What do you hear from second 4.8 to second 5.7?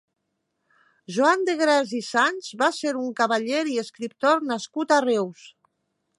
a Reus.